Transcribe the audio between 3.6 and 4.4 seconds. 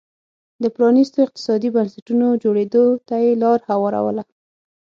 هواروله